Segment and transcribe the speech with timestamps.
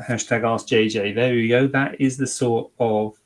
[0.00, 1.14] Hashtag ask JJ.
[1.14, 1.66] There you go.
[1.66, 3.18] That is the sort of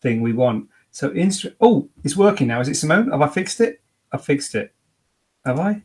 [0.00, 0.68] thing we want.
[0.90, 2.60] So, instru- oh, it's working now.
[2.60, 3.10] Is it Simone?
[3.10, 3.82] Have I fixed it?
[4.12, 4.74] I fixed it.
[5.44, 5.82] Have I?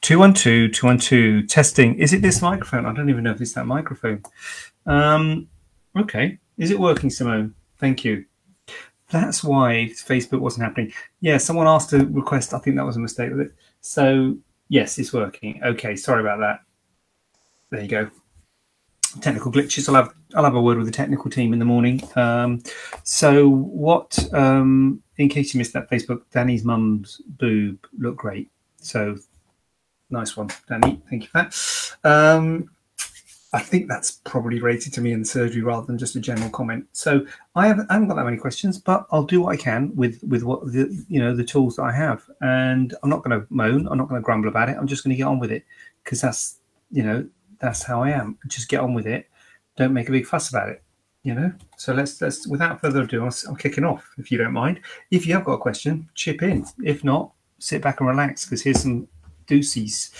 [0.00, 1.94] 212, 212, testing.
[1.94, 2.86] Is it this microphone?
[2.86, 4.22] I don't even know if it's that microphone.
[4.86, 5.48] Um,
[5.96, 6.38] okay.
[6.58, 7.54] Is it working, Simone?
[7.78, 8.24] Thank you.
[9.10, 10.92] That's why Facebook wasn't happening.
[11.20, 12.54] Yeah, someone asked to request.
[12.54, 13.54] I think that was a mistake with it.
[13.80, 14.36] So,
[14.68, 15.60] yes, it's working.
[15.62, 16.60] Okay, sorry about that.
[17.70, 18.10] There you go.
[19.20, 19.88] Technical glitches.
[19.88, 22.00] I'll have I'll have a word with the technical team in the morning.
[22.16, 22.62] Um,
[23.04, 24.18] so what?
[24.32, 28.50] Um, in case you missed that Facebook, Danny's mum's boob looked great.
[28.78, 29.16] So
[30.10, 31.00] nice one, Danny.
[31.10, 31.98] Thank you for that.
[32.08, 32.70] Um,
[33.54, 36.86] I think that's probably related to me in surgery rather than just a general comment.
[36.92, 39.94] So I haven't, I haven't got that many questions, but I'll do what I can
[39.94, 43.38] with with what the you know the tools that I have, and I'm not going
[43.38, 43.86] to moan.
[43.88, 44.76] I'm not going to grumble about it.
[44.78, 45.64] I'm just going to get on with it
[46.02, 46.60] because that's
[46.90, 47.28] you know
[47.62, 48.36] that's how I am.
[48.48, 49.30] Just get on with it.
[49.76, 50.82] Don't make a big fuss about it.
[51.22, 51.52] You know.
[51.78, 54.06] So let's let's without further ado, I'm kicking off.
[54.18, 56.66] If you don't mind, if you have got a question, chip in.
[56.84, 59.06] If not, sit back and relax because here's some
[59.46, 60.10] doozies.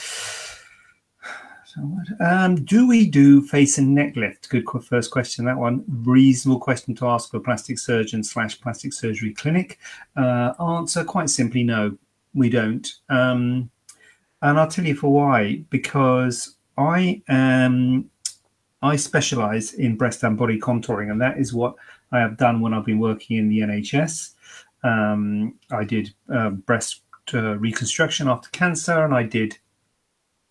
[1.65, 1.81] So,
[2.21, 4.49] um, do we do face and neck lift?
[4.51, 5.47] Good first question.
[5.47, 9.79] That one reasonable question to ask for plastic surgeon slash plastic surgery clinic.
[10.15, 11.97] Uh, answer quite simply no,
[12.35, 12.93] we don't.
[13.09, 13.71] Um,
[14.43, 15.65] and I'll tell you for why.
[15.71, 18.11] Because I am
[18.83, 21.77] I specialize in breast and body contouring, and that is what
[22.11, 24.35] I have done when I've been working in the NHS.
[24.83, 27.03] Um, I did uh, breast
[27.33, 29.59] uh, reconstruction after cancer, and I did.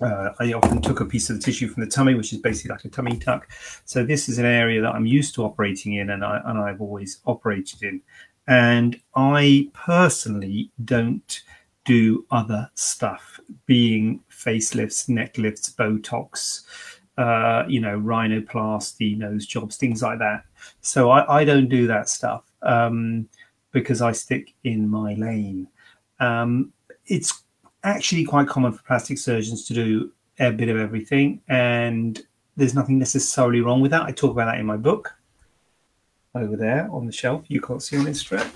[0.02, 2.72] Uh, I often took a piece of the tissue from the tummy, which is basically
[2.72, 3.48] like a tummy tuck.
[3.86, 6.82] So this is an area that I'm used to operating in, and I and I've
[6.82, 8.02] always operated in.
[8.48, 11.44] And I personally don't
[11.86, 16.64] do other stuff, being facelifts, neck lifts, Botox,
[17.18, 20.44] uh, you know, rhinoplasty, nose jobs, things like that.
[20.82, 23.28] So I, I don't do that stuff um,
[23.72, 25.68] because I stick in my lane.
[26.20, 26.72] Um,
[27.08, 27.44] it's
[27.84, 32.22] actually quite common for plastic surgeons to do a bit of everything, and
[32.56, 34.04] there's nothing necessarily wrong with that.
[34.04, 35.14] I talk about that in my book
[36.36, 37.44] over there on the shelf.
[37.48, 38.50] You can't see on Instagram.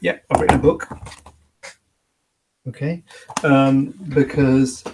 [0.00, 0.88] Yeah, I've written a book
[2.68, 3.02] okay
[3.44, 4.84] um, because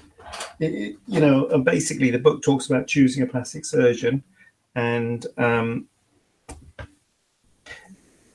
[0.60, 4.22] it, you know basically the book talks about choosing a plastic surgeon
[4.74, 5.86] and um,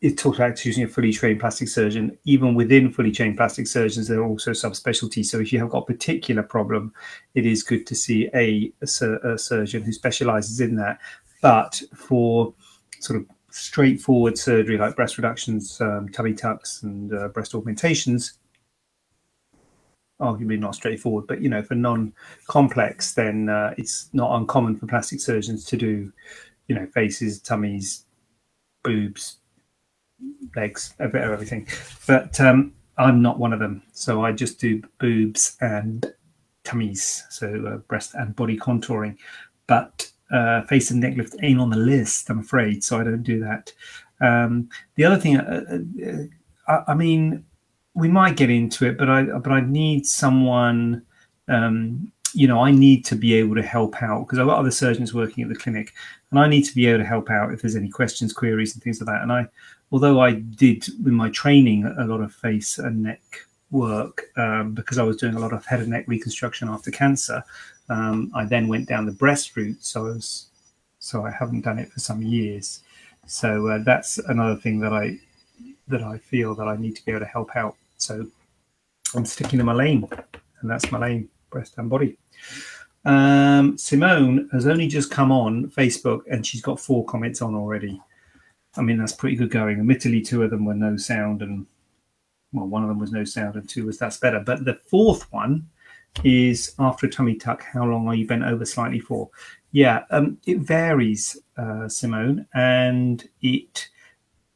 [0.01, 2.17] it talks about choosing a fully trained plastic surgeon.
[2.23, 5.25] Even within fully trained plastic surgeons, there are also subspecialties.
[5.25, 6.93] So if you have got a particular problem,
[7.35, 10.99] it is good to see a, a, a surgeon who specializes in that.
[11.41, 12.53] But for
[12.99, 18.38] sort of straightforward surgery like breast reductions, um, tummy tucks, and uh, breast augmentations,
[20.19, 25.19] arguably not straightforward, but you know, for non-complex, then uh, it's not uncommon for plastic
[25.19, 26.11] surgeons to do,
[26.67, 28.05] you know, faces, tummies,
[28.83, 29.37] boobs,
[30.55, 31.67] legs, a bit of everything.
[32.07, 36.13] But um, I'm not one of them, so I just do boobs and
[36.63, 39.17] tummies, so uh, breast and body contouring.
[39.67, 43.23] But uh, face and neck lift ain't on the list, I'm afraid, so I don't
[43.23, 43.71] do that.
[44.21, 47.45] Um, the other thing, uh, uh, I, I mean,
[47.99, 51.03] we might get into it, but I but I need someone.
[51.47, 54.71] Um, you know, I need to be able to help out because I've got other
[54.71, 55.93] surgeons working at the clinic,
[56.31, 58.83] and I need to be able to help out if there's any questions, queries, and
[58.83, 59.23] things like that.
[59.23, 59.47] And I,
[59.91, 63.21] although I did with my training a lot of face and neck
[63.71, 67.43] work um, because I was doing a lot of head and neck reconstruction after cancer,
[67.89, 69.83] um, I then went down the breast route.
[69.83, 70.47] So I was,
[70.99, 72.81] so I haven't done it for some years.
[73.25, 75.17] So uh, that's another thing that I
[75.87, 78.25] that I feel that I need to be able to help out so
[79.15, 80.07] I'm sticking to my lane,
[80.61, 82.17] and that's my lane, breast and body.
[83.05, 87.99] Um, Simone has only just come on Facebook and she's got four comments on already.
[88.75, 89.79] I mean, that's pretty good going.
[89.79, 91.65] Admittedly, two of them were no sound, and
[92.53, 94.39] well, one of them was no sound, and two was that's better.
[94.39, 95.67] But the fourth one
[96.23, 99.29] is after a tummy tuck, how long are you bent over slightly for?
[99.71, 103.89] Yeah, um, it varies, uh, Simone, and it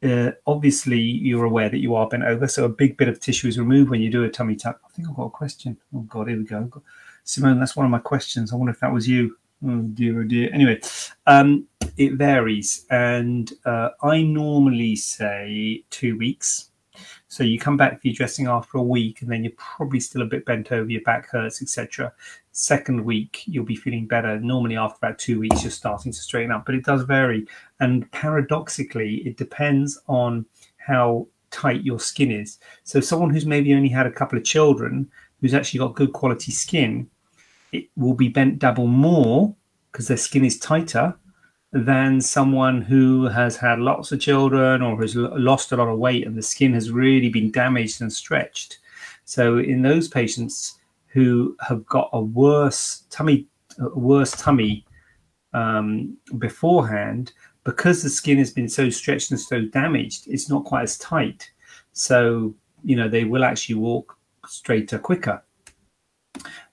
[0.04, 3.48] uh, obviously you're aware that you are bent over, so a big bit of tissue
[3.48, 4.80] is removed when you do a tummy tuck.
[4.84, 5.76] I think I've got a question.
[5.94, 6.70] Oh God, here we go.
[7.24, 8.52] Simone, that's one of my questions.
[8.52, 9.36] I wonder if that was you.
[9.66, 10.50] Oh dear, oh dear.
[10.52, 10.80] Anyway,
[11.26, 11.66] um,
[11.96, 16.70] it varies, and uh, I normally say two weeks.
[17.34, 20.22] So you come back for your dressing after a week, and then you're probably still
[20.22, 22.12] a bit bent over, your back hurts, etc.
[22.52, 24.38] Second week, you'll be feeling better.
[24.38, 27.44] Normally, after about two weeks, you're starting to straighten up, but it does vary.
[27.80, 30.46] And paradoxically, it depends on
[30.76, 32.60] how tight your skin is.
[32.84, 35.10] So someone who's maybe only had a couple of children,
[35.40, 37.10] who's actually got good quality skin,
[37.72, 39.56] it will be bent double more
[39.90, 41.16] because their skin is tighter
[41.74, 46.24] than someone who has had lots of children or has lost a lot of weight
[46.24, 48.78] and the skin has really been damaged and stretched.
[49.24, 50.78] So in those patients
[51.08, 53.48] who have got a worse tummy,
[53.80, 54.86] a worse tummy
[55.52, 57.32] um, beforehand,
[57.64, 61.50] because the skin has been so stretched and so damaged, it's not quite as tight.
[61.92, 62.54] So
[62.84, 64.16] you know they will actually walk
[64.46, 65.42] straighter quicker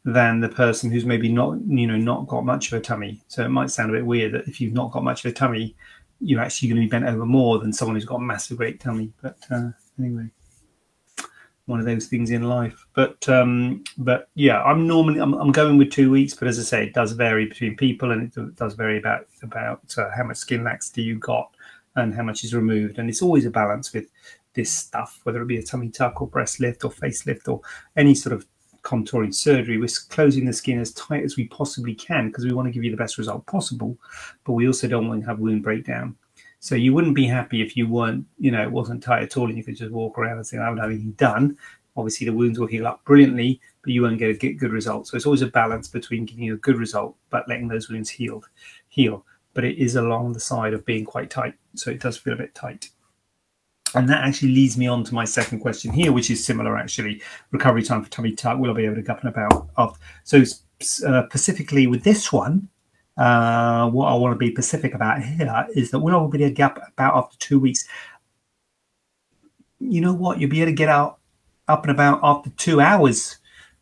[0.04, 3.22] than the person who's maybe not you know not got much of a tummy.
[3.28, 5.34] So it might sound a bit weird that if you've not got much of a
[5.34, 5.76] tummy
[6.24, 8.80] you're actually going to be bent over more than someone who's got a massive great
[8.80, 9.12] tummy.
[9.22, 9.70] But uh,
[10.00, 10.30] anyway
[11.66, 12.86] one of those things in life.
[12.94, 16.64] But um but yeah i'm normally I'm, I'm going with two weeks but as i
[16.64, 20.38] say it does vary between people and it does vary about about uh, how much
[20.38, 21.50] skin laxity you got
[21.96, 23.00] and how much is removed.
[23.00, 24.10] And it's always a balance with
[24.54, 27.62] this stuff whether it be a tummy tuck or breast lift or facelift or
[27.96, 28.46] any sort of
[28.84, 32.68] contouring surgery, we're closing the skin as tight as we possibly can because we want
[32.68, 33.98] to give you the best result possible,
[34.44, 36.16] but we also don't want to have wound breakdown.
[36.60, 39.50] So you wouldn't be happy if you weren't, you know, it wasn't tight at all
[39.50, 41.58] and you could just walk around and say, I haven't had anything done.
[41.98, 45.08] Obviously, the wounds will heal up brilliantly, but you won't get a good result.
[45.08, 48.10] So it's always a balance between giving you a good result, but letting those wounds
[48.10, 48.48] healed,
[48.90, 49.26] heal.
[49.54, 51.56] But it is along the side of being quite tight.
[51.76, 52.90] So it does feel a bit tight.
[53.94, 57.22] And that actually leads me on to my second question here, which is similar actually.
[57.52, 58.58] Recovery time for tummy tuck.
[58.58, 59.70] Will I be able to up and about?
[59.78, 60.00] After?
[60.24, 60.44] So
[61.06, 62.70] uh, specifically with this one,
[63.18, 66.50] uh, what I want to be specific about here is that will I be able
[66.50, 67.88] to get about after two weeks?
[69.80, 70.40] You know what?
[70.40, 71.20] You'll be able to get out
[71.68, 73.38] up and about after two hours.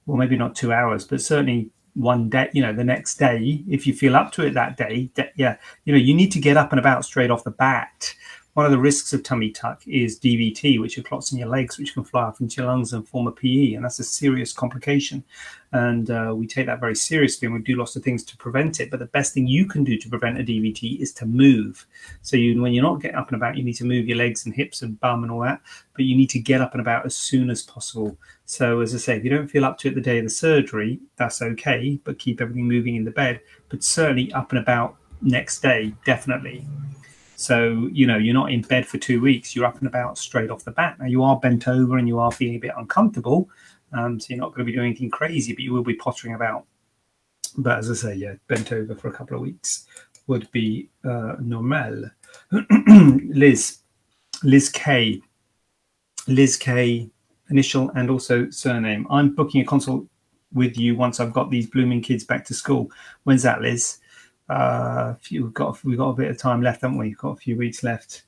[0.05, 3.85] Well, maybe not two hours, but certainly one day, you know, the next day, if
[3.85, 6.71] you feel up to it that day, yeah, you know, you need to get up
[6.71, 8.15] and about straight off the bat
[8.59, 11.79] one of the risks of tummy tuck is DVT, which are clots in your legs,
[11.79, 14.51] which can fly off into your lungs and form a PE, and that's a serious
[14.51, 15.23] complication.
[15.71, 18.81] And uh, we take that very seriously, and we do lots of things to prevent
[18.81, 18.91] it.
[18.91, 21.87] But the best thing you can do to prevent a DVT is to move.
[22.21, 24.45] So you, when you're not getting up and about, you need to move your legs
[24.45, 25.61] and hips and bum and all that.
[25.95, 28.17] But you need to get up and about as soon as possible.
[28.43, 30.29] So as I say, if you don't feel up to it the day of the
[30.29, 31.97] surgery, that's okay.
[32.03, 33.39] But keep everything moving in the bed.
[33.69, 36.67] But certainly up and about next day, definitely.
[37.39, 40.49] So, you know, you're not in bed for two weeks, you're up and about straight
[40.49, 40.99] off the bat.
[40.99, 43.49] Now, you are bent over and you are feeling a bit uncomfortable.
[43.93, 46.35] Um, so, you're not going to be doing anything crazy, but you will be pottering
[46.35, 46.65] about.
[47.57, 49.87] But as I say, yeah, bent over for a couple of weeks
[50.27, 52.11] would be uh, normal.
[53.29, 53.77] Liz,
[54.43, 55.21] Liz K.
[56.27, 57.09] Liz K,
[57.49, 59.07] initial and also surname.
[59.09, 60.05] I'm booking a consult
[60.53, 62.91] with you once I've got these blooming kids back to school.
[63.23, 63.99] When's that, Liz?
[64.49, 67.09] Uh, we've got we've got a bit of time left, haven't we?
[67.09, 68.23] We've got a few weeks left.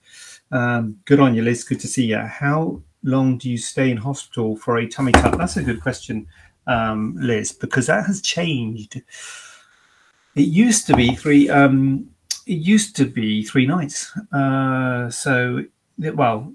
[0.52, 1.64] Um, good on you, Liz.
[1.64, 2.18] Good to see you.
[2.18, 5.38] How long do you stay in hospital for a tummy tuck?
[5.38, 6.28] That's a good question,
[6.68, 9.02] um, Liz, because that has changed.
[10.36, 11.50] It used to be three.
[11.50, 12.10] Um,
[12.46, 14.16] it used to be three nights.
[14.32, 15.64] Uh, so,
[15.98, 16.54] well,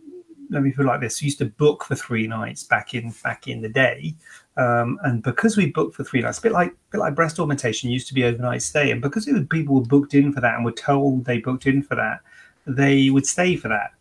[0.50, 3.12] let me put it like this: we used to book for three nights back in
[3.24, 4.14] back in the day,
[4.56, 7.38] um, and because we booked for three nights, a bit like a bit like breast
[7.38, 10.64] augmentation used to be overnight stay, and because people were booked in for that and
[10.64, 12.20] were told they booked in for that,
[12.66, 13.92] they would stay for that.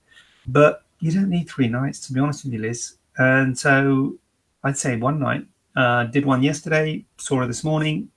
[0.48, 2.96] But you don't need three nights, to be honest with you, Liz.
[3.18, 4.16] And so
[4.64, 5.46] I'd say one night.
[5.76, 8.10] Uh, did one yesterday, saw her this morning,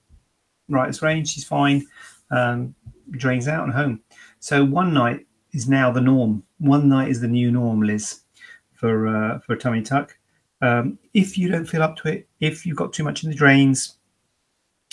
[0.69, 1.85] right as rain, she's fine,
[2.31, 2.73] um,
[3.11, 4.01] drains out and home.
[4.39, 6.45] So one night is now the norm.
[6.59, 8.21] One night is the new norm, Liz,
[8.75, 10.17] for uh, for tummy tuck.
[10.61, 13.37] Um, if you don't feel up to it, if you've got too much in the
[13.37, 13.99] drains,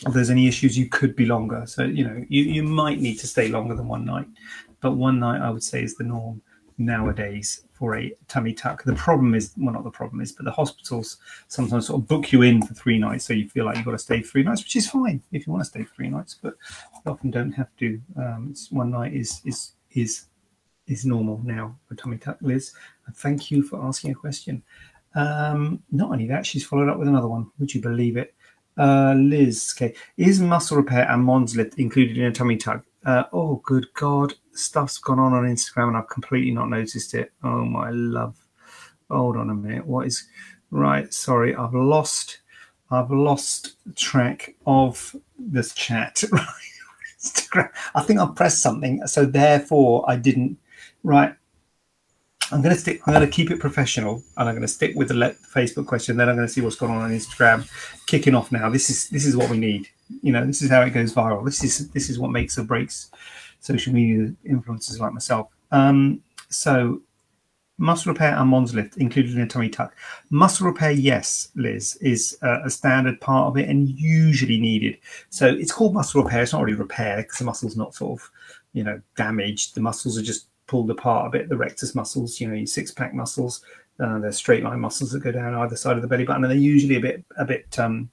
[0.06, 1.64] if there's any issues, you could be longer.
[1.66, 4.28] So, you know, you, you might need to stay longer than one night.
[4.82, 6.42] But one night, I would say, is the norm
[6.78, 8.84] nowadays for a tummy tuck.
[8.84, 11.18] The problem is, well, not the problem is, but the hospitals
[11.48, 13.26] sometimes sort of book you in for three nights.
[13.26, 15.54] So you feel like you've got to stay three nights, which is fine if you
[15.54, 16.56] want to stay three nights, but
[16.94, 18.02] you often don't have to.
[18.18, 20.26] Um, one night is, is, is,
[20.88, 22.74] is normal now for tummy tuck, Liz.
[23.08, 24.62] And thank you for asking a question.
[25.16, 27.50] Um, not only that, she's followed up with another one.
[27.60, 28.36] Would you believe it?
[28.78, 29.96] Uh, Liz, okay.
[30.18, 32.84] Is muscle repair and Mons lift included in a tummy tuck?
[33.06, 34.34] Uh, oh, good God.
[34.54, 37.32] Stuff's gone on on Instagram and I've completely not noticed it.
[37.44, 38.36] Oh, my love.
[39.10, 39.86] Hold on a minute.
[39.86, 40.28] What is.
[40.72, 41.14] Right.
[41.14, 41.56] Sorry.
[41.56, 42.40] I've lost.
[42.92, 46.24] I've lost track of this chat.
[47.26, 47.70] Instagram.
[47.94, 50.58] I think I pressed something, so therefore I didn't.
[51.04, 51.36] Right.
[52.52, 53.02] I'm going to stick.
[53.06, 56.18] I'm going to keep it professional, and I'm going to stick with the Facebook question.
[56.18, 57.68] Then I'm going to see what's going on on Instagram.
[58.06, 58.70] Kicking off now.
[58.70, 59.90] This is this is what we need.
[60.22, 61.44] You know, this is how it goes viral.
[61.44, 63.10] This is this is what makes or breaks
[63.60, 65.48] social media influencers like myself.
[65.72, 67.02] Um, so
[67.78, 69.96] muscle repair and Mons lift included in a tummy tuck.
[70.30, 74.98] Muscle repair, yes, Liz, is a standard part of it and usually needed.
[75.30, 76.44] So it's called muscle repair.
[76.44, 78.32] It's not really repair because the muscle's not sort of,
[78.74, 79.75] you know, damaged.
[79.75, 81.50] The muscles are just pulled apart a bit.
[81.50, 83.64] The rectus muscles, you know, your six pack muscles,
[84.00, 86.52] uh, they're straight line muscles that go down either side of the belly button, and
[86.52, 88.10] they're usually a bit, a bit, um,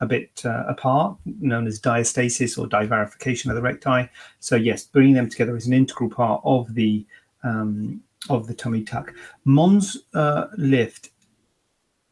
[0.00, 4.08] a bit uh, apart, known as diastasis or divarification of the recti.
[4.38, 7.06] So yes, bringing them together is an integral part of the
[7.42, 9.12] um, of the tummy tuck.
[9.44, 11.10] Mons uh, lift,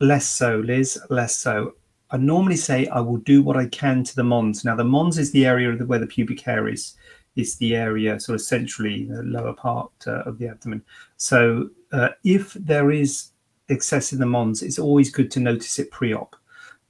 [0.01, 1.75] less so, Liz, less so.
[2.11, 4.65] I normally say I will do what I can to the mons.
[4.65, 6.95] Now, the mons is the area the, where the pubic hair is.
[7.39, 10.83] It's the area sort of centrally, the lower part uh, of the abdomen.
[11.17, 13.31] So, uh, if there is
[13.69, 16.37] excess in the mons, it's always good to notice it pre-op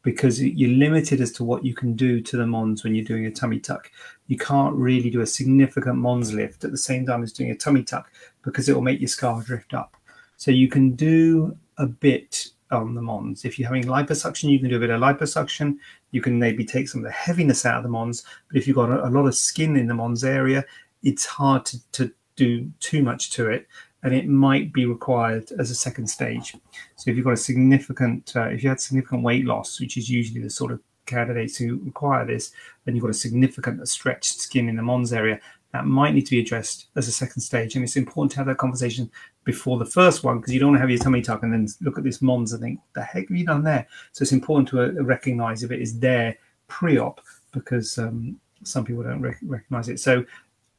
[0.03, 3.27] because you're limited as to what you can do to the mons when you're doing
[3.27, 3.91] a tummy tuck.
[4.29, 7.57] You can't really do a significant mons lift at the same time as doing a
[7.57, 8.11] tummy tuck
[8.43, 9.97] because it will make your scar drift up.
[10.37, 13.45] So you can do a bit on the mons.
[13.45, 15.77] If you're having liposuction, you can do a bit of liposuction.
[16.11, 18.25] You can maybe take some of the heaviness out of the mons.
[18.49, 20.65] But if you've got a, a lot of skin in the mons area,
[21.03, 23.67] it's hard to, to do too much to it
[24.03, 26.55] and it might be required as a second stage.
[26.97, 30.09] So if you've got a significant, uh, if you had significant weight loss, which is
[30.09, 32.53] usually the sort of candidates who require this,
[32.85, 35.41] then you've got a significant stretched skin in the mons area,
[35.73, 37.75] that might need to be addressed as a second stage.
[37.75, 39.11] And it's important to have that conversation
[39.45, 41.69] before the first one because you don't want to have your tummy tuck and then
[41.83, 43.87] look at this mons and think, what the heck have you done there?
[44.13, 46.37] So it's important to uh, recognize if it is there
[46.69, 47.21] pre-op
[47.53, 50.01] because um, some people don't rec- recognize it.
[50.01, 50.25] So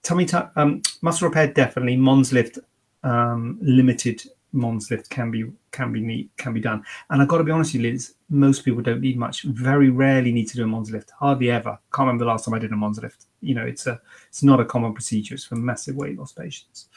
[0.02, 2.58] tummy tuck, um, muscle repair definitely, mons lift
[3.04, 6.84] um, limited Mons lift can be can be neat, can be done.
[7.10, 9.44] And I've got to be honest with you, Liz, most people don't need much.
[9.44, 11.12] Very rarely need to do a Mons lift.
[11.20, 11.78] Hardly ever.
[11.94, 13.26] Can't remember the last time I did a Mons lift.
[13.42, 15.36] You know, it's a it's not a common procedure.
[15.36, 16.88] It's for massive weight loss patients.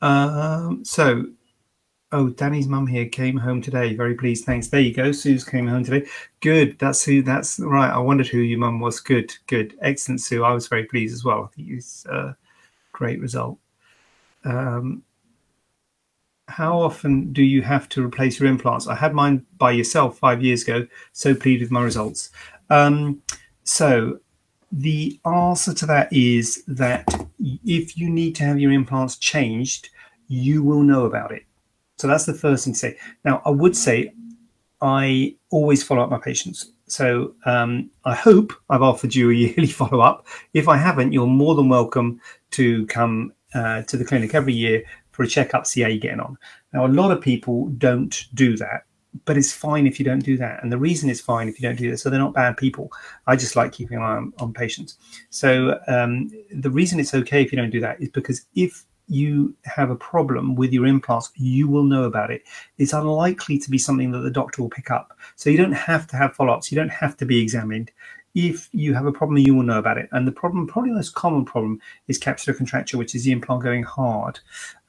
[0.00, 1.26] Um, so
[2.14, 3.94] oh, Danny's mum here came home today.
[3.94, 4.44] Very pleased.
[4.44, 4.68] Thanks.
[4.68, 5.10] There you go.
[5.12, 6.06] Sue's came home today.
[6.40, 6.78] Good.
[6.78, 7.90] That's who that's right.
[7.90, 9.00] I wondered who your mum was.
[9.00, 9.76] Good, good.
[9.82, 10.44] Excellent, Sue.
[10.44, 11.44] I was very pleased as well.
[11.44, 12.36] I think it's a
[12.92, 13.58] great result.
[14.44, 15.02] Um,
[16.48, 18.86] how often do you have to replace your implants?
[18.86, 20.86] I had mine by yourself five years ago.
[21.12, 22.30] So pleased with my results.
[22.70, 23.22] Um,
[23.64, 24.18] so
[24.70, 27.06] the answer to that is that
[27.40, 29.90] if you need to have your implants changed,
[30.28, 31.44] you will know about it.
[31.96, 32.98] So that's the first thing to say.
[33.24, 34.12] Now, I would say
[34.82, 36.72] I always follow up my patients.
[36.86, 40.26] So um, I hope I've offered you a yearly follow up.
[40.52, 42.20] If I haven't, you're more than welcome
[42.52, 44.82] to come uh, to the clinic every year
[45.14, 46.36] for a checkup, see how you're getting on.
[46.72, 48.82] Now, a lot of people don't do that,
[49.24, 50.60] but it's fine if you don't do that.
[50.62, 52.90] And the reason it's fine if you don't do that, so they're not bad people.
[53.28, 54.98] I just like keeping an eye on, on patients.
[55.30, 59.54] So um, the reason it's okay if you don't do that is because if you
[59.66, 62.42] have a problem with your implants, you will know about it.
[62.78, 65.16] It's unlikely to be something that the doctor will pick up.
[65.36, 67.92] So you don't have to have follow ups, you don't have to be examined
[68.34, 70.08] if you have a problem, you will know about it.
[70.12, 73.62] And the problem, probably the most common problem, is capsular contracture, which is the implant
[73.62, 74.40] going hard.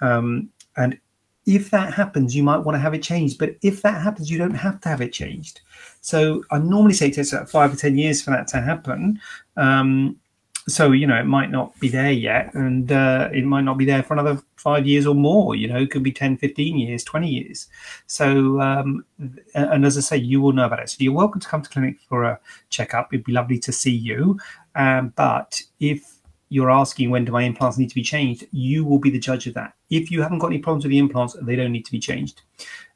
[0.02, 1.00] Um, and
[1.46, 3.38] if that happens, you might want to have it changed.
[3.38, 5.62] But if that happens, you don't have to have it changed.
[6.02, 9.20] So I normally say it takes about five or ten years for that to happen.
[9.56, 10.18] Um,
[10.68, 13.86] so you know it might not be there yet and uh, it might not be
[13.86, 17.04] there for another five years or more you know it could be 10 15 years
[17.04, 17.68] 20 years.
[18.08, 19.06] So um,
[19.54, 20.90] and as i say you will know about it.
[20.90, 23.14] So you're welcome to come to clinic for a checkup.
[23.14, 24.40] It'd be lovely to see you.
[24.76, 26.20] Um, but if
[26.50, 29.48] you're asking when do my implants need to be changed you will be the judge
[29.48, 29.74] of that.
[29.90, 32.42] If you haven't got any problems with the implants they don't need to be changed.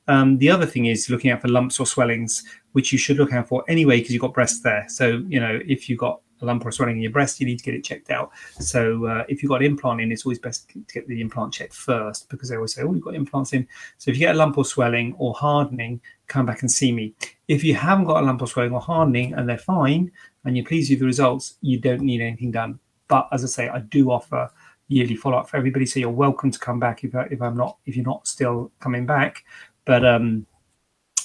[0.08, 3.32] Um, the other thing is looking out for lumps or swellings, which you should look
[3.32, 4.86] out for anyway because you've got breasts there.
[4.90, 7.60] So, you know, if you've got a lump or swelling in your breast, you need
[7.60, 8.32] to get it checked out.
[8.60, 11.54] So uh, if you've got an implant in, it's always best to get the implant
[11.54, 13.68] checked first because they always say, oh, you've got implants in.
[13.98, 17.14] So if you get a lump or swelling or hardening, come back and see me.
[17.48, 20.12] If you haven't got a lump or swelling or hardening and they're fine
[20.46, 22.80] and you're pleased with the results, you don't need anything done.
[23.08, 24.50] But as I say, I do offer
[24.88, 25.86] yearly follow-up for everybody.
[25.86, 28.72] So you're welcome to come back if, I, if I'm not, if you're not still
[28.80, 29.44] coming back.
[29.86, 30.46] But um,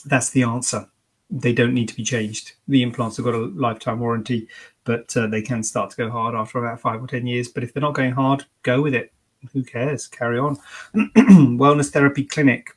[0.06, 0.88] that's the answer
[1.30, 2.52] they don't need to be changed.
[2.68, 4.48] The implants have got a lifetime warranty,
[4.84, 7.48] but uh, they can start to go hard after about five or 10 years.
[7.48, 9.12] But if they're not going hard, go with it.
[9.52, 10.06] Who cares?
[10.06, 10.56] Carry on.
[10.94, 12.70] Wellness Therapy Clinic.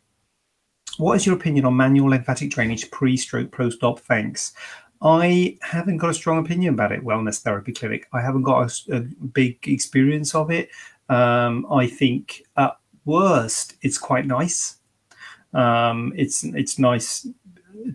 [0.98, 4.00] What is your opinion on manual lymphatic drainage pre stroke, post op?
[4.00, 4.54] Thanks.
[5.02, 7.04] I haven't got a strong opinion about it.
[7.04, 8.08] Wellness therapy clinic.
[8.14, 10.70] I haven't got a, a big experience of it.
[11.10, 14.78] Um, I think at worst, it's quite nice.
[15.54, 17.28] Um, it's it's nice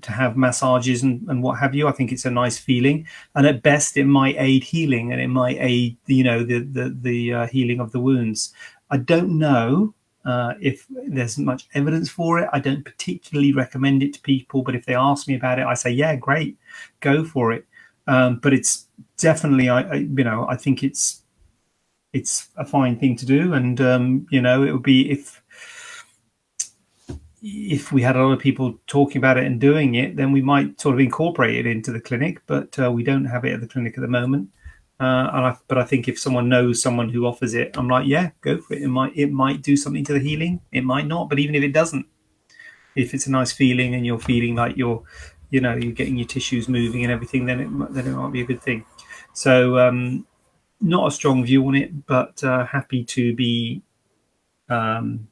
[0.01, 1.89] to have massages and, and what have you.
[1.89, 5.29] I think it's a nice feeling, and at best, it might aid healing and it
[5.29, 8.53] might aid you know the the the uh, healing of the wounds.
[8.91, 12.49] I don't know uh, if there's much evidence for it.
[12.53, 15.75] I don't particularly recommend it to people, but if they ask me about it, I
[15.75, 16.57] say, yeah, great,
[17.01, 17.67] go for it.
[18.07, 21.23] Um, but it's definitely, I, I, you know, I think it's
[22.13, 25.42] it's a fine thing to do, and um, you know, it would be if
[27.43, 30.41] if we had a lot of people talking about it and doing it, then we
[30.41, 32.41] might sort of incorporate it into the clinic.
[32.47, 34.49] But uh, we don't have it at the clinic at the moment.
[35.01, 38.07] Uh, and I, but I think if someone knows someone who offers it, I'm like,
[38.07, 38.83] yeah, go for it.
[38.83, 40.61] It might it might do something to the healing.
[40.71, 42.07] It might not, but even if it doesn't,
[42.95, 45.03] if it's a nice feeling and you're feeling like you're,
[45.51, 48.43] you know, you're getting your tissues moving and everything, then it then it might be
[48.43, 48.85] a good thing.
[49.33, 50.25] So um,
[50.81, 53.83] not a strong view on it, but uh, happy to be
[54.69, 55.27] um,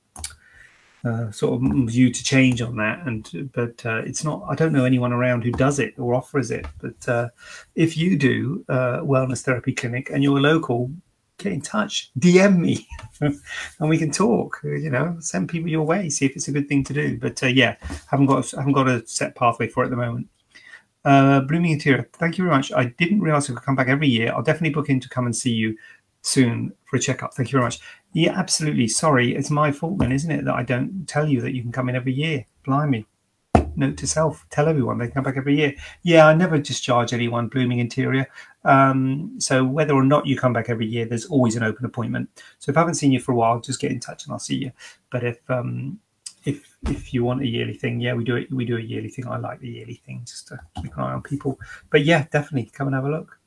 [1.04, 3.06] uh, sort of view to change on that.
[3.06, 4.42] And but uh, it's not.
[4.48, 6.66] I don't know anyone around who does it or offers it.
[6.78, 7.28] But uh,
[7.74, 10.90] if you do uh, wellness therapy clinic and you're local,
[11.38, 12.86] get in touch, DM me,
[13.20, 14.60] and we can talk.
[14.62, 17.18] You know, send people your way, see if it's a good thing to do.
[17.18, 17.76] But uh, yeah,
[18.10, 20.28] haven't got haven't got a set pathway for it at the moment.
[21.02, 22.72] Uh, Blooming Interior, thank you very much.
[22.72, 24.32] I didn't realize I could come back every year.
[24.34, 25.74] I'll definitely book in to come and see you
[26.22, 27.34] soon for a checkup.
[27.34, 27.80] Thank you very much.
[28.12, 28.88] Yeah, absolutely.
[28.88, 31.72] Sorry, it's my fault then, isn't it, that I don't tell you that you can
[31.72, 32.44] come in every year?
[32.66, 33.06] Blimey.
[33.76, 35.72] Note to self: tell everyone they can come back every year.
[36.02, 37.48] Yeah, I never discharge anyone.
[37.48, 38.26] Blooming Interior.
[38.64, 42.28] Um, so whether or not you come back every year, there's always an open appointment.
[42.58, 44.40] So if I haven't seen you for a while, just get in touch and I'll
[44.40, 44.72] see you.
[45.10, 46.00] But if um,
[46.44, 48.52] if if you want a yearly thing, yeah, we do it.
[48.52, 49.28] We do a yearly thing.
[49.28, 51.58] I like the yearly thing just to keep an eye on people.
[51.90, 53.38] But yeah, definitely come and have a look.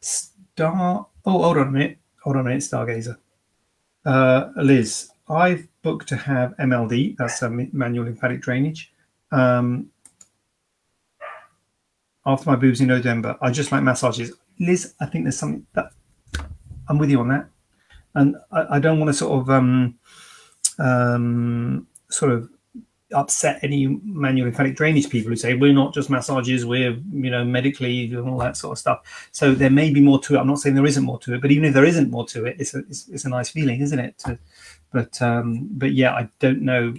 [0.00, 1.06] Star.
[1.26, 1.98] Oh, hold on a minute.
[2.22, 3.16] Hold on a minute, Stargazer.
[4.04, 8.92] Uh, Liz, I've booked to have MLD, that's a manual lymphatic drainage.
[9.32, 9.90] Um,
[12.26, 14.32] after my boobs in November, I just like massages.
[14.60, 15.92] Liz, I think there's something that
[16.88, 17.48] I'm with you on that.
[18.14, 19.98] And I, I don't want to sort of um,
[20.78, 22.50] um, sort of
[23.14, 27.44] upset any manual lymphatic drainage people who say we're not just massages, we're you know
[27.44, 29.28] medically and all that sort of stuff.
[29.32, 30.38] So there may be more to it.
[30.38, 32.44] I'm not saying there isn't more to it, but even if there isn't more to
[32.46, 34.18] it, it's a it's, it's a nice feeling, isn't it?
[34.18, 34.38] To,
[34.92, 36.94] but um, but yeah, I don't know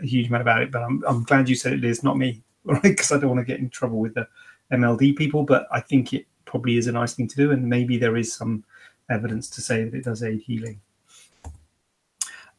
[0.00, 2.42] a huge amount about it, but I'm I'm glad you said it is not me,
[2.64, 2.82] right?
[2.82, 4.28] Because I don't want to get in trouble with the
[4.72, 7.96] MLD people, but I think it probably is a nice thing to do, and maybe
[7.96, 8.64] there is some
[9.10, 10.80] evidence to say that it does aid healing.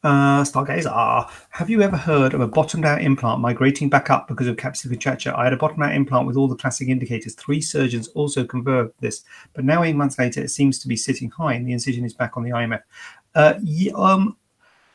[0.05, 4.45] Uh, Stargazer, have you ever heard of a bottomed out implant migrating back up because
[4.45, 5.35] of capsular contracture?
[5.35, 7.33] I had a bottomed out implant with all the classic indicators.
[7.33, 9.23] Three surgeons also confirmed this,
[9.55, 12.13] but now eight months later, it seems to be sitting high and the incision is
[12.13, 12.83] back on the IMF.
[13.33, 14.37] Uh, yeah, um,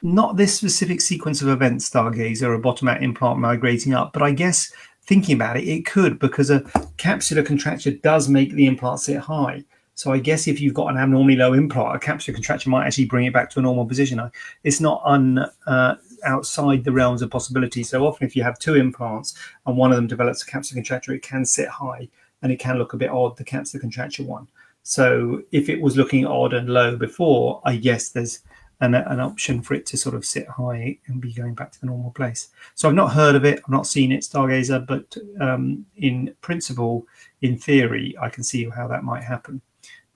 [0.01, 4.31] not this specific sequence of events, Stargazer, a bottom out implant migrating up, but I
[4.31, 4.73] guess
[5.07, 6.61] thinking about it, it could because a
[6.99, 9.65] capsular contracture does make the implant sit high.
[10.01, 13.05] So I guess if you've got an abnormally low implant, a capsular contraction might actually
[13.05, 14.19] bring it back to a normal position.
[14.65, 17.83] It's not un, uh, outside the realms of possibility.
[17.83, 19.35] So often, if you have two implants
[19.67, 22.09] and one of them develops a capsular contracture, it can sit high
[22.41, 24.49] and it can look a bit odd, the capsular contracture one.
[24.85, 28.41] So if it was looking odd and low before, I guess there's
[28.81, 31.81] an, an option for it to sort of sit high and be going back to
[31.81, 32.49] the normal place.
[32.75, 37.07] So I've not heard of it, I've not seen it, Stargazer, but um, in principle,
[37.43, 39.61] in theory, I can see how that might happen.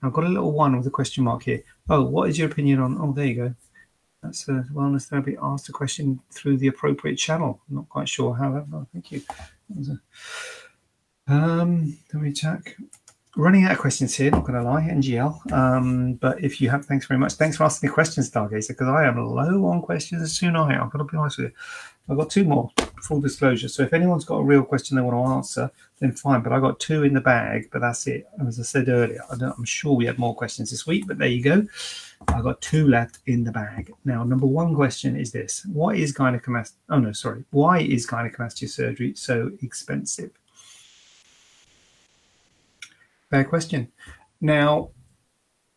[0.03, 1.63] I've got a little one with a question mark here.
[1.89, 2.97] Oh, what is your opinion on?
[2.99, 3.55] Oh, there you go.
[4.21, 5.37] That's a wellness therapy.
[5.41, 7.61] Asked a question through the appropriate channel.
[7.69, 8.65] I'm not quite sure how.
[8.73, 9.21] Oh, thank you.
[11.27, 12.75] A, um, let me check.
[13.37, 14.31] Running out of questions here.
[14.31, 15.51] Not going to lie, NGL.
[15.51, 17.33] Um, but if you have, thanks very much.
[17.33, 20.55] Thanks for asking the questions, Stargazer, because I am low on questions soon.
[20.55, 21.53] I I've got to be honest with you.
[22.09, 22.71] I've got two more.
[23.01, 23.67] Full disclosure.
[23.67, 26.41] So if anyone's got a real question they want to answer, then fine.
[26.41, 28.27] But I got two in the bag, but that's it.
[28.47, 31.27] As I said earlier, I am sure we had more questions this week, but there
[31.27, 31.67] you go.
[32.29, 33.93] I got two left in the bag.
[34.05, 36.73] Now, number one question is this: What is gynecomastia?
[36.89, 37.43] Oh no, sorry.
[37.51, 40.31] Why is gynecomastia surgery so expensive?
[43.29, 43.91] Fair question.
[44.41, 44.89] Now,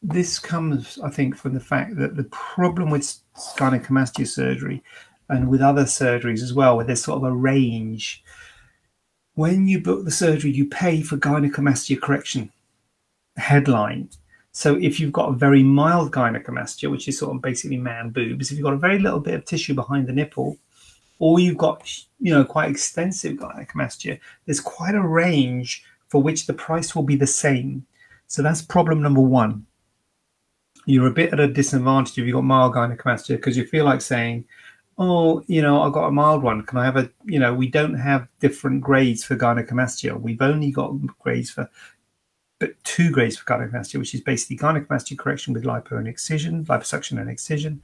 [0.03, 3.21] this comes, I think, from the fact that the problem with
[3.57, 4.83] gynecomastia surgery
[5.29, 8.23] and with other surgeries as well, where there's sort of a range
[9.39, 12.51] when you book the surgery, you pay for gynecomastia correction
[13.37, 14.11] headline.
[14.51, 18.51] So if you've got a very mild gynecomastia, which is sort of basically man boobs,
[18.51, 20.59] if you've got a very little bit of tissue behind the nipple,
[21.21, 21.89] or you've got
[22.19, 27.15] you know quite extensive gynecomastia, there's quite a range for which the price will be
[27.15, 27.87] the same.
[28.27, 29.67] So that's problem number one.
[30.85, 34.01] You're a bit at a disadvantage if you've got mild gynecomastia because you feel like
[34.01, 34.47] saying,
[34.99, 36.63] oh, you know, I've got a mild one.
[36.63, 40.21] Can I have a, you know, we don't have different grades for gynecomastia.
[40.21, 41.69] We've only got grades for,
[42.59, 47.21] but two grades for gynecomastia, which is basically gynecomastia correction with lipo and excision, liposuction
[47.21, 47.81] and excision.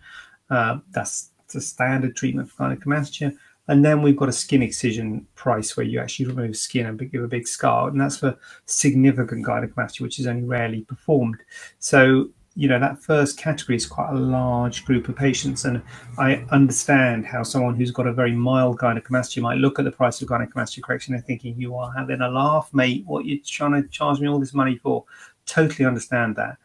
[0.50, 3.36] Uh, that's the standard treatment for gynecomastia.
[3.68, 7.22] And then we've got a skin excision price where you actually remove skin and give
[7.22, 7.88] a big scar.
[7.88, 11.42] And that's for significant gynecomastia, which is only rarely performed.
[11.78, 15.64] So, you know, that first category is quite a large group of patients.
[15.64, 15.82] And
[16.18, 20.22] I understand how someone who's got a very mild gynecomastia might look at the price
[20.22, 23.04] of gynecomastia correction and thinking, you are having a laugh, mate.
[23.06, 25.04] What you're trying to charge me all this money for?
[25.46, 26.58] Totally understand that.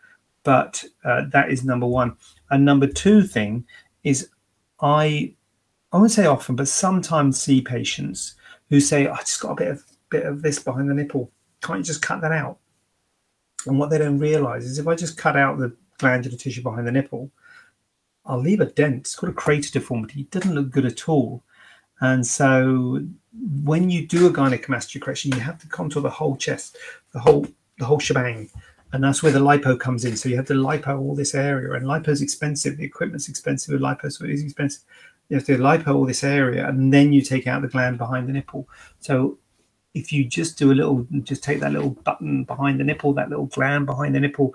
[0.44, 2.16] But uh, that is number one.
[2.52, 3.66] And number two thing
[4.04, 4.30] is
[4.82, 5.34] I
[5.92, 8.36] I won't say often, but sometimes see patients
[8.70, 11.32] who say, I just got a bit of bit of this behind the nipple.
[11.62, 12.60] Can't you just cut that out?
[13.66, 16.88] And what they don't realize is if I just cut out the glandular tissue behind
[16.88, 17.32] the nipple,
[18.26, 18.98] I'll leave a dent.
[18.98, 20.22] It's called a crater deformity.
[20.22, 21.44] It doesn't look good at all.
[22.02, 23.02] And so
[23.64, 26.78] when you do a gynecomastia correction, you have to contour the whole chest,
[27.14, 28.50] the whole the whole shebang.
[28.92, 30.18] And that's where the lipo comes in.
[30.18, 31.74] So you have to lipo all this area.
[31.74, 32.78] And lipo is expensive.
[32.78, 33.74] The equipment's expensive.
[33.74, 34.84] with Lipo so it is expensive
[35.30, 38.28] you have to lipo all this area and then you take out the gland behind
[38.28, 38.68] the nipple.
[39.00, 39.38] So
[39.94, 43.30] if you just do a little, just take that little button behind the nipple, that
[43.30, 44.54] little gland behind the nipple,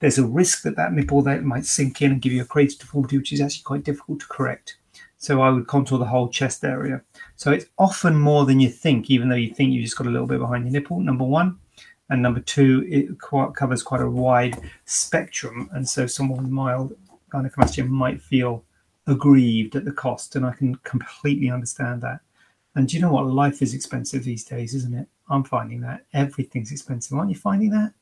[0.00, 2.76] there's a risk that that nipple that might sink in and give you a crater
[2.78, 4.76] deformity, which is actually quite difficult to correct.
[5.16, 7.02] So I would contour the whole chest area.
[7.36, 10.10] So it's often more than you think, even though you think you've just got a
[10.10, 11.00] little bit behind your nipple.
[11.00, 11.58] Number one,
[12.10, 16.94] and number two, it quite, covers quite a wide spectrum, and so someone with mild
[17.32, 18.64] gynecomastia might feel
[19.06, 22.20] aggrieved at the cost, and I can completely understand that.
[22.74, 23.26] And do you know what?
[23.26, 25.06] Life is expensive these days, isn't it?
[25.28, 27.16] I'm finding that everything's expensive.
[27.16, 27.92] Aren't you finding that?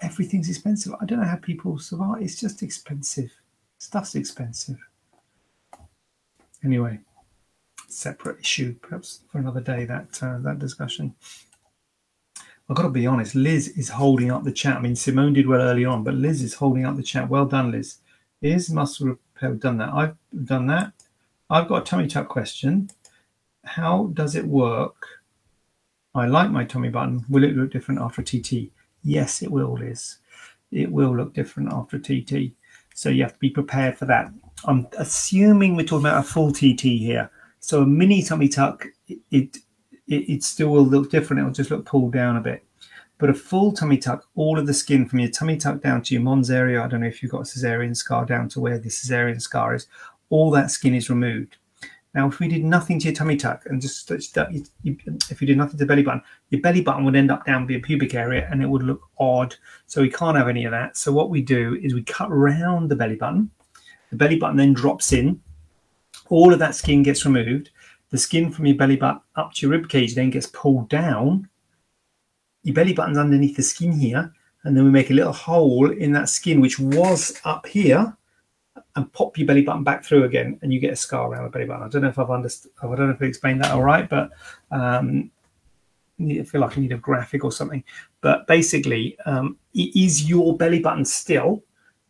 [0.00, 0.92] Everything's expensive.
[1.00, 2.22] I don't know how people survive.
[2.22, 3.30] It's just expensive.
[3.78, 4.78] Stuff's expensive.
[6.64, 6.98] Anyway,
[7.88, 9.84] separate issue, perhaps for another day.
[9.84, 11.14] That uh, that discussion.
[12.68, 13.34] I've got to be honest.
[13.34, 14.76] Liz is holding up the chat.
[14.76, 17.28] I mean, Simone did well early on, but Liz is holding up the chat.
[17.28, 17.98] Well done, Liz.
[18.40, 19.90] Is muscle have done that.
[19.90, 20.92] I've done that.
[21.50, 22.90] I've got a tummy tuck question.
[23.64, 25.06] How does it work?
[26.14, 27.24] I like my tummy button.
[27.28, 28.70] Will it look different after TT?
[29.02, 30.18] Yes, it will, Liz.
[30.70, 32.52] It will look different after TT.
[32.94, 34.32] So you have to be prepared for that.
[34.64, 37.30] I'm assuming we're talking about a full TT here.
[37.60, 39.58] So a mini tummy tuck, it, it,
[40.06, 41.40] it still will look different.
[41.40, 42.64] It'll just look pulled down a bit.
[43.18, 46.14] But a full tummy tuck, all of the skin from your tummy tuck down to
[46.14, 48.78] your mons area, I don't know if you've got a cesarean scar down to where
[48.78, 49.86] the cesarean scar is,
[50.28, 51.56] all that skin is removed.
[52.14, 55.72] Now, if we did nothing to your tummy tuck and just if you did nothing
[55.72, 58.62] to the belly button, your belly button would end up down your pubic area and
[58.62, 59.56] it would look odd.
[59.86, 60.96] So we can't have any of that.
[60.96, 63.50] So what we do is we cut around the belly button.
[64.10, 65.40] The belly button then drops in.
[66.28, 67.70] All of that skin gets removed.
[68.10, 71.48] The skin from your belly button up to your rib cage then gets pulled down
[72.62, 74.32] your belly button's underneath the skin here,
[74.64, 78.16] and then we make a little hole in that skin which was up here,
[78.96, 81.50] and pop your belly button back through again, and you get a scar around the
[81.50, 81.82] belly button.
[81.82, 82.72] I don't know if I've understood.
[82.82, 84.30] I don't know if I explained that all right, but
[84.70, 85.30] um,
[86.20, 87.82] I feel like I need a graphic or something.
[88.20, 91.62] But basically, um, it is your belly button still,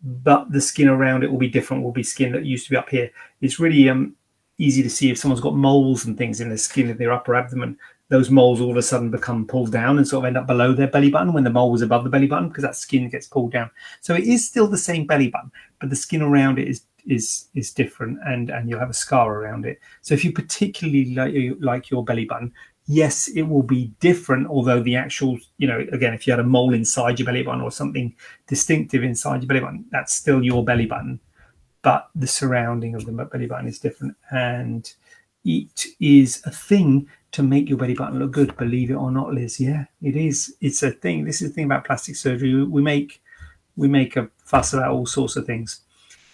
[0.03, 1.83] but the skin around it will be different.
[1.83, 3.11] Will be skin that used to be up here.
[3.41, 4.17] It's really um,
[4.59, 7.35] easy to see if someone's got moles and things in their skin in their upper
[7.35, 7.79] abdomen
[8.13, 10.75] those moles all of a sudden become pulled down and sort of end up below
[10.75, 13.27] their belly button when the mole was above the belly button because that skin gets
[13.27, 13.71] pulled down.
[14.03, 17.49] So it is still the same belly button, but the skin around it is is
[17.55, 19.81] is different and and you'll have a scar around it.
[20.03, 22.53] So if you particularly like, like your belly button,
[22.85, 24.47] yes, it will be different.
[24.47, 27.63] Although the actual, you know, again, if you had a mole inside your belly button
[27.63, 28.15] or something
[28.47, 31.19] distinctive inside your belly button, that's still your belly button,
[31.81, 34.93] but the surrounding of the belly button is different, and
[35.47, 38.57] it is a thing to make your belly button look good.
[38.57, 39.59] Believe it or not, Liz.
[39.59, 40.55] Yeah, it is.
[40.61, 41.25] It's a thing.
[41.25, 42.63] This is the thing about plastic surgery.
[42.65, 43.21] We make
[43.77, 45.81] we make a fuss about all sorts of things.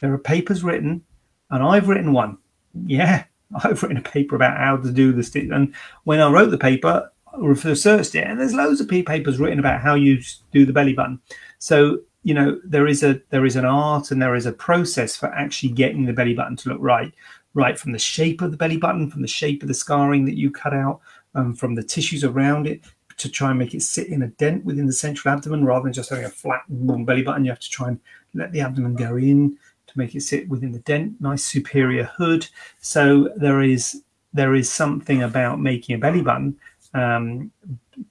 [0.01, 1.05] There are papers written,
[1.51, 2.39] and I've written one.
[2.87, 3.25] Yeah,
[3.65, 5.35] I've written a paper about how to do this.
[5.35, 9.59] And when I wrote the paper, I researched it, and there's loads of papers written
[9.59, 10.21] about how you
[10.53, 11.21] do the belly button.
[11.59, 15.17] So you know there is a there is an art and there is a process
[15.17, 17.15] for actually getting the belly button to look right
[17.59, 20.39] right from the shape of the belly button, from the shape of the scarring that
[20.39, 21.01] you cut out,
[21.35, 22.81] um, from the tissues around it
[23.17, 25.93] to try and make it sit in a dent within the central abdomen rather than
[25.93, 27.45] just having a flat belly button.
[27.45, 27.99] You have to try and
[28.33, 31.21] let the abdomen go in to make it sit within the dent.
[31.21, 32.47] Nice superior hood.
[32.81, 36.57] So there is there is something about making a belly button,
[36.95, 37.51] um,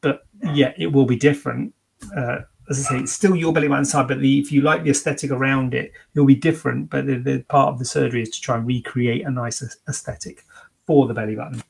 [0.02, 1.74] but yeah, it will be different.
[2.16, 4.84] Uh, as I say, it's still your belly button side, but the, if you like
[4.84, 6.90] the aesthetic around it, it'll be different.
[6.90, 10.44] But the, the part of the surgery is to try and recreate a nice aesthetic
[10.86, 11.64] for the belly button.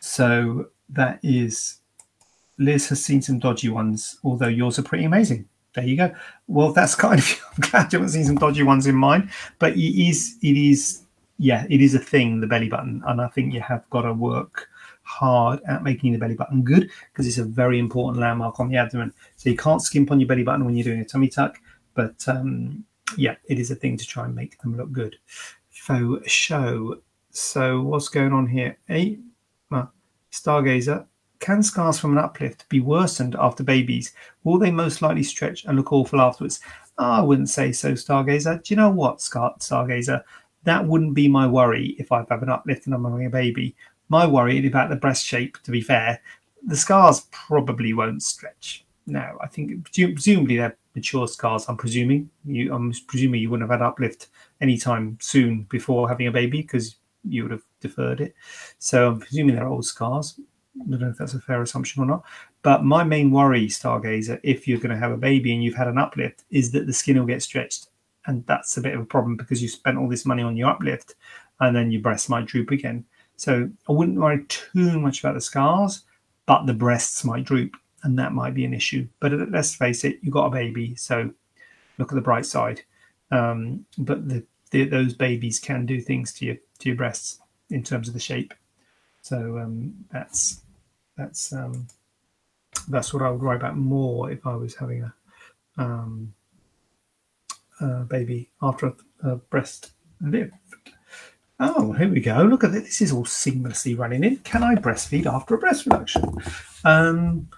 [0.00, 1.78] So that is
[2.58, 5.48] Liz has seen some dodgy ones, although yours are pretty amazing.
[5.74, 6.12] There you go.
[6.48, 7.40] Well, that's kind of.
[7.52, 10.36] I'm glad you haven't seen some dodgy ones in mine, but it is.
[10.42, 11.02] It is.
[11.38, 12.40] Yeah, it is a thing.
[12.40, 14.68] The belly button, and I think you have got to work
[15.02, 18.76] hard at making the belly button good because it's a very important landmark on the
[18.76, 19.12] abdomen.
[19.36, 21.58] So you can't skimp on your belly button when you're doing a tummy tuck,
[21.94, 22.84] but um,
[23.16, 25.16] yeah, it is a thing to try and make them look good.
[25.70, 27.00] Faux show.
[27.30, 28.76] So what's going on here?
[29.70, 29.92] Well,
[30.30, 31.06] Stargazer
[31.42, 34.14] can scars from an uplift be worsened after babies?
[34.44, 36.60] Will they most likely stretch and look awful afterwards?
[36.98, 38.62] Oh, I wouldn't say so, Stargazer.
[38.62, 40.22] Do you know what, Stargazer?
[40.62, 43.74] That wouldn't be my worry if I've had an uplift and I'm having a baby.
[44.12, 46.20] My worry about the breast shape, to be fair.
[46.66, 48.84] The scars probably won't stretch.
[49.06, 51.64] No, I think presumably they're mature scars.
[51.66, 52.74] I'm presuming you.
[52.74, 54.26] I'm presuming you wouldn't have had uplift
[54.60, 58.34] anytime soon before having a baby because you would have deferred it.
[58.78, 60.38] So I'm presuming they're old scars.
[60.78, 62.22] I don't know if that's a fair assumption or not.
[62.60, 65.88] But my main worry, Stargazer, if you're going to have a baby and you've had
[65.88, 67.88] an uplift, is that the skin will get stretched.
[68.26, 70.68] And that's a bit of a problem because you spent all this money on your
[70.68, 71.14] uplift
[71.60, 73.06] and then your breasts might droop again.
[73.36, 76.04] So I wouldn't worry too much about the scars,
[76.46, 79.06] but the breasts might droop and that might be an issue.
[79.20, 80.94] But let's face it, you've got a baby.
[80.96, 81.30] So
[81.98, 82.82] look at the bright side.
[83.30, 87.40] Um, but the, the, those babies can do things to your, to your breasts
[87.70, 88.54] in terms of the shape.
[89.22, 90.62] So um, that's
[91.16, 91.86] that's um,
[92.88, 95.14] that's what I would worry about more if I was having a,
[95.82, 96.34] um,
[97.80, 98.94] a baby after a,
[99.30, 100.54] a, breast lift.
[101.64, 102.42] Oh, here we go.
[102.42, 102.82] Look at this.
[102.82, 104.38] This is all seamlessly running in.
[104.38, 106.24] Can I breastfeed after a breast reduction?
[106.84, 107.48] Um,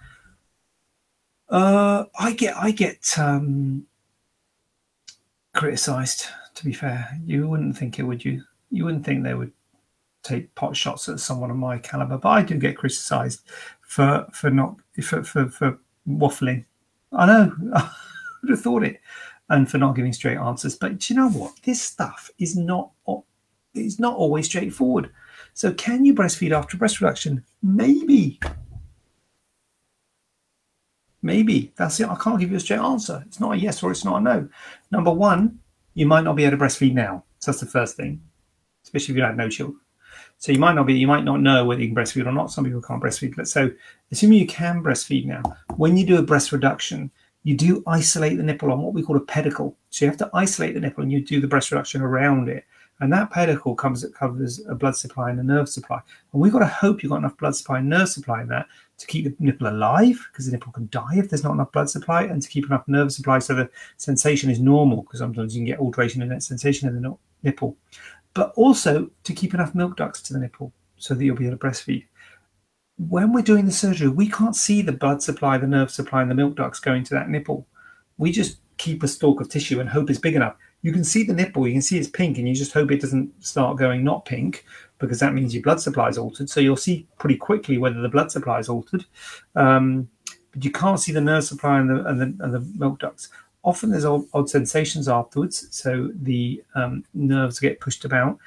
[1.48, 3.86] uh, I get I get um,
[5.54, 6.26] criticized.
[6.56, 8.42] To be fair, you wouldn't think it, would you?
[8.70, 9.52] You wouldn't think they would
[10.22, 13.40] take pot shots at someone of my caliber, but I do get criticised
[13.80, 16.66] for for not for, for for waffling.
[17.10, 17.90] I know, I
[18.42, 19.00] would have thought it,
[19.48, 20.76] and for not giving straight answers.
[20.76, 21.54] But you know what?
[21.62, 22.90] This stuff is not
[23.85, 25.11] it's not always straightforward.
[25.55, 27.44] So, can you breastfeed after breast reduction?
[27.62, 28.40] Maybe.
[31.23, 32.09] Maybe that's it.
[32.09, 33.25] I can't give you a straight answer.
[33.27, 34.49] It's not a yes or it's not a no.
[34.90, 35.59] Number one,
[35.94, 37.25] you might not be able to breastfeed now.
[37.38, 38.20] So that's the first thing,
[38.83, 39.81] especially if you have no children.
[40.37, 42.51] So you might not be, you might not know whether you can breastfeed or not.
[42.51, 43.37] Some people can't breastfeed.
[43.37, 43.70] But so
[44.12, 45.42] assuming you can breastfeed now,
[45.77, 47.11] when you do a breast reduction,
[47.44, 49.77] you do isolate the nipple on what we call a pedicle.
[49.90, 52.64] So you have to isolate the nipple and you do the breast reduction around it.
[53.00, 56.00] And that pedicle comes it covers a blood supply and a nerve supply.
[56.33, 58.66] And we've got to hope you've got enough blood supply and nerve supply in that
[58.98, 61.90] to keep the nipple alive, because the nipple can die if there's not enough blood
[61.90, 65.61] supply, and to keep enough nerve supply so the sensation is normal, because sometimes you
[65.61, 67.76] can get alteration in that sensation in the nipple
[68.35, 71.57] but also to keep enough milk ducts to the nipple so that you'll be able
[71.57, 72.04] to breastfeed.
[72.98, 76.30] When we're doing the surgery, we can't see the blood supply, the nerve supply, and
[76.30, 77.66] the milk ducts going to that nipple.
[78.18, 80.57] We just keep a stalk of tissue and hope it's big enough.
[80.85, 83.01] You can see the nipple, you can see it's pink, and you just hope it
[83.01, 84.66] doesn't start going not pink
[84.99, 86.51] because that means your blood supply is altered.
[86.51, 89.07] So you'll see pretty quickly whether the blood supply is altered.
[89.57, 90.11] Um,
[90.53, 93.31] but you can't see the nerve supply and the, and the, and the milk ducts.
[93.62, 98.38] Often there's odd, odd sensations afterwards, so the um, nerves get pushed about,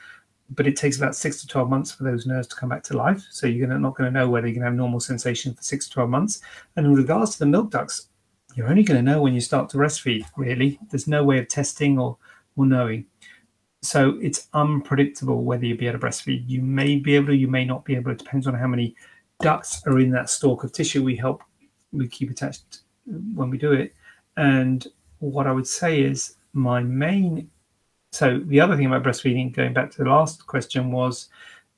[0.52, 2.96] but it takes about six to 12 months for those nerves to come back to
[2.96, 3.26] life.
[3.32, 5.94] So you're not going to know whether you can have normal sensation for six to
[5.94, 6.42] 12 months.
[6.76, 8.10] And in regards to the milk ducts,
[8.54, 10.80] you're only going to know when you start to breastfeed, really.
[10.90, 12.18] There's no way of testing or,
[12.58, 13.06] or knowing.
[13.82, 16.44] So it's unpredictable whether you'll be able to breastfeed.
[16.48, 18.12] You may be able to, you may not be able.
[18.12, 18.96] It depends on how many
[19.40, 21.44] ducts are in that stalk of tissue we help
[21.94, 23.94] we keep attached when we do it.
[24.36, 24.86] And
[25.20, 27.50] what I would say is my main.
[28.12, 31.30] So the other thing about breastfeeding, going back to the last question, was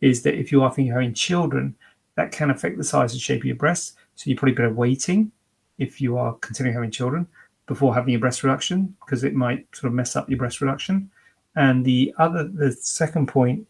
[0.02, 1.76] is that if you are thinking of having children,
[2.16, 3.96] that can affect the size and shape of your breasts.
[4.16, 5.32] So you're probably better waiting
[5.78, 7.28] if you are considering having children
[7.70, 11.10] before having your breast reduction because it might sort of mess up your breast reduction.
[11.56, 13.68] And the other, the second point,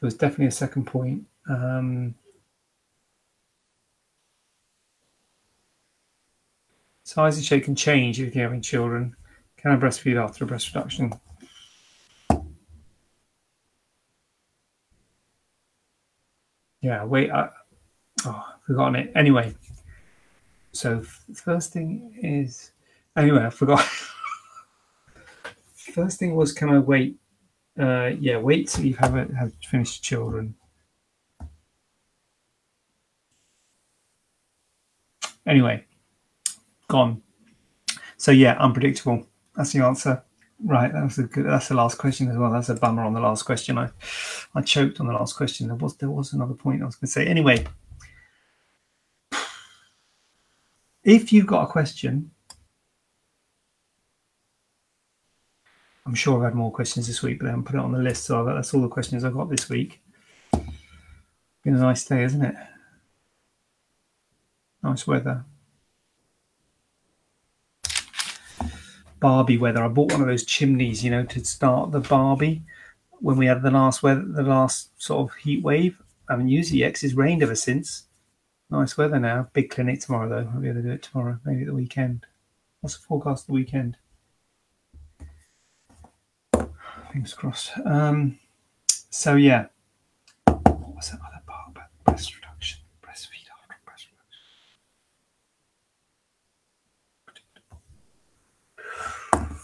[0.00, 1.24] there was definitely a second point.
[1.48, 2.14] Um,
[7.04, 9.16] Size and shape can change if you're having children.
[9.56, 11.14] Can I breastfeed after a breast reduction?
[16.82, 17.48] Yeah, wait, I,
[18.26, 19.12] oh, I've forgotten it.
[19.14, 19.54] Anyway,
[20.74, 22.72] so first thing is
[23.16, 23.84] Anyway, I forgot.
[25.74, 27.16] First thing was, can I wait?
[27.78, 30.54] Uh, yeah, wait till you have, a, have finished children.
[35.46, 35.84] Anyway,
[36.88, 37.22] gone.
[38.16, 39.26] So yeah, unpredictable.
[39.54, 40.24] That's the answer.
[40.64, 41.46] Right, that was a good.
[41.46, 42.50] That's the last question as well.
[42.50, 43.76] That's a bummer on the last question.
[43.76, 43.90] I,
[44.54, 45.66] I choked on the last question.
[45.68, 47.26] There was there was another point I was going to say.
[47.26, 47.66] Anyway,
[51.04, 52.30] if you've got a question,
[56.06, 57.98] I'm sure I've had more questions this week, but I haven't put it on the
[57.98, 58.24] list.
[58.24, 60.02] So that's all the questions I've got this week.
[60.52, 62.54] Been a nice day, isn't it?
[64.82, 65.44] Nice weather.
[69.18, 69.82] Barbie weather.
[69.82, 72.62] I bought one of those chimneys, you know, to start the Barbie
[73.20, 75.96] when we had the last weather, the last sort of heat wave.
[76.28, 78.04] I haven't used it's rained ever since.
[78.70, 79.48] Nice weather now.
[79.52, 80.50] Big clinic tomorrow though.
[80.52, 82.26] I'll be able to do it tomorrow, maybe at the weekend.
[82.80, 83.96] What's the forecast the weekend?
[87.12, 87.72] Fingers crossed.
[87.84, 88.38] Um,
[88.88, 89.66] so yeah.
[90.46, 92.80] What's that other part about breast reduction?
[93.00, 94.08] Breastfeed after breast
[99.30, 99.58] reduction.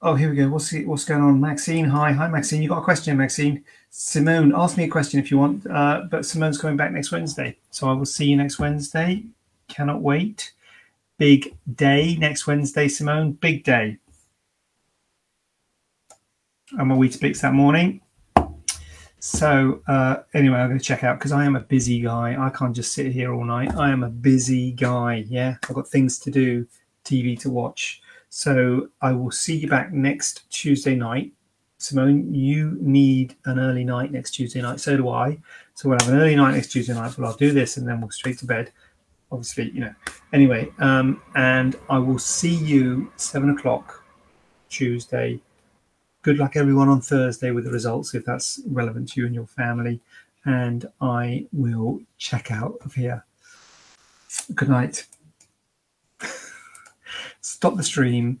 [0.00, 0.48] Oh, here we go.
[0.48, 1.86] What's what's going on, Maxine?
[1.86, 2.62] Hi, hi, Maxine.
[2.62, 3.64] You got a question, Maxine?
[4.00, 5.66] Simone, ask me a question if you want.
[5.66, 9.24] Uh, but Simone's coming back next Wednesday, so I will see you next Wednesday.
[9.66, 10.52] Cannot wait.
[11.18, 13.32] Big day next Wednesday, Simone.
[13.32, 13.98] Big day.
[16.78, 18.00] I'm a Weetabix that morning.
[19.18, 22.36] So uh, anyway, I'm going to check out because I am a busy guy.
[22.40, 23.74] I can't just sit here all night.
[23.74, 25.24] I am a busy guy.
[25.28, 26.68] Yeah, I've got things to do,
[27.04, 28.00] TV to watch.
[28.28, 31.32] So I will see you back next Tuesday night.
[31.78, 34.80] Simone, you need an early night next Tuesday night.
[34.80, 35.38] So do I.
[35.74, 38.00] So we'll have an early night next Tuesday night, but I'll do this and then
[38.00, 38.72] we'll straight to bed.
[39.30, 39.94] Obviously, you know.
[40.32, 44.02] Anyway, um, and I will see you seven o'clock
[44.68, 45.40] Tuesday.
[46.22, 49.46] Good luck, everyone, on Thursday with the results if that's relevant to you and your
[49.46, 50.00] family.
[50.44, 53.24] And I will check out of here.
[54.54, 55.06] Good night.
[57.40, 58.40] Stop the stream.